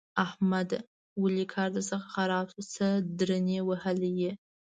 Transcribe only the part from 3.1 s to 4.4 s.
درنې وهلی يې؟!